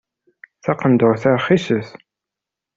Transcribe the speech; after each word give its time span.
Taqendurt-a 0.63 1.31
rxiset. 1.37 1.87